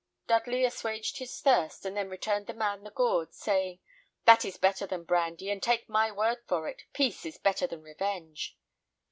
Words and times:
Dudley 0.25 0.65
assuaged 0.65 1.19
his 1.19 1.39
thirst, 1.41 1.85
and 1.85 1.95
then 1.95 2.09
returned 2.09 2.47
the 2.47 2.55
man 2.55 2.83
the 2.83 2.89
gourd, 2.89 3.35
saying, 3.35 3.81
"That 4.25 4.43
is 4.43 4.57
better 4.57 4.87
than 4.87 5.03
brandy, 5.03 5.51
and 5.51 5.61
take 5.61 5.87
my 5.87 6.09
word 6.11 6.39
for 6.47 6.67
it, 6.67 6.81
peace 6.91 7.23
is 7.23 7.37
bettor 7.37 7.67
than 7.67 7.83
revenge. 7.83 8.57